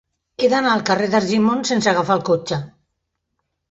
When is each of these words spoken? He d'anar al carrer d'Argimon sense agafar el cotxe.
He 0.39 0.47
d'anar 0.53 0.71
al 0.77 0.81
carrer 0.87 1.11
d'Argimon 1.13 1.63
sense 1.73 1.95
agafar 1.95 2.19
el 2.19 2.29
cotxe. 2.35 2.63